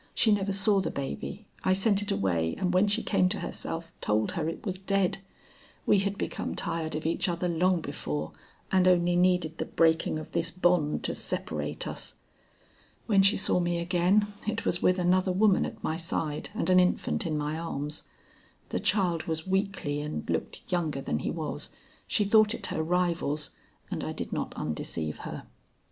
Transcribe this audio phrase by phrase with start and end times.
[0.15, 3.91] She never saw the baby; I sent it away, and when she came to herself,
[4.01, 5.19] told her it was dead.
[5.85, 8.31] We had become tired of each other long before,
[8.71, 12.15] and only needed the breaking of this bond to separate us.
[13.05, 16.79] When she saw me again, it was with another woman at my side and an
[16.79, 18.05] infant in my arms.
[18.69, 21.69] The child was weakly and looked younger than he was.
[22.07, 23.51] She thought it her rival's
[23.91, 25.43] and I did not undeceive her."